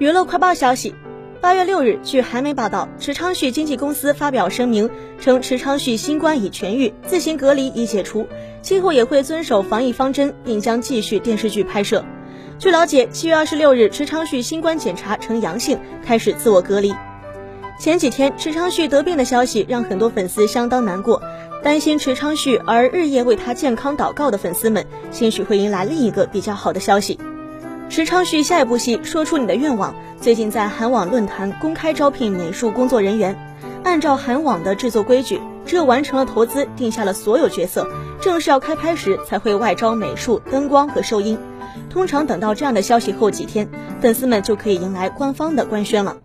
[0.00, 0.94] 娱乐快报消息，
[1.42, 4.88] 八月六日，据韩媒报道，池昌旭经纪公司发表声明
[5.20, 8.26] 称，池昌旭新冠已痊愈，自行隔离已解除，
[8.62, 12.02] 今后也会遵守防疫方针，并将继续电视剧拍摄。
[12.58, 16.94] 据了解，七月二十六日，池昌旭新冠检查呈阳性，开始自我隔离。
[17.78, 21.22] 前几天，池昌旭得病的消息让很多粉丝相当难过，
[21.62, 27.18] 担心池昌旭而日夜为他健康祷告的粉丝们，兴许会迎来另一个比较好的消息。
[27.90, 33.36] 石昌旭下一部戏《说出你的愿望》最近在韩网论坛公开招聘美术工作人员。
[33.82, 37.88] 按照韩网的制作规矩，只有完成了投资，定下了所有角色，
[38.20, 41.36] 正式要开拍时才会外招美术、灯光和收音。
[41.88, 43.68] 通常等到这样的消息后几天，
[44.00, 46.18] 粉丝们就可以迎来官方的官宣了。